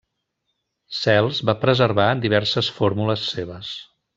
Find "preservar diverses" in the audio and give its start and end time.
1.65-2.73